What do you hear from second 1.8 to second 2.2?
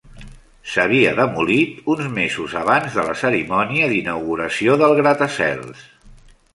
uns